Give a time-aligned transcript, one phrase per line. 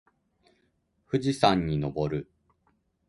[1.05, 2.27] 富士山にのぼる。